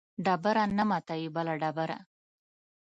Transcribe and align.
ډبره 0.25 0.63
نه 0.77 0.83
ماتوي 0.89 1.27
بله 1.35 1.53
ډبره 1.61 1.97